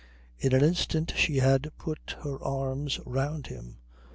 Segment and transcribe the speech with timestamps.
[0.39, 3.77] In an instant she had put her arms round him.